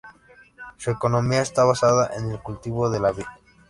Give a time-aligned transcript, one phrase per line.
[0.77, 3.25] Su economía está basada en el cultivo de la vid.